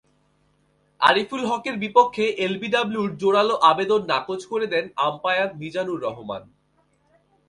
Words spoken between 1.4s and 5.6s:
হকের বিপক্ষে এলবিডব্লুর জোরালো আবেদন নাকচ করে দেন আম্পায়ার